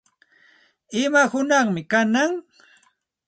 ¿Ima 1.03 1.23
hunaqmi 1.31 1.81
kanan? 1.91 2.31